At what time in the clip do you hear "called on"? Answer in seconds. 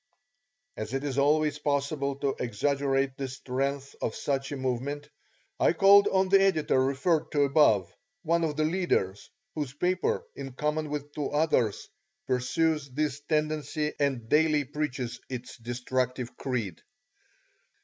5.73-6.29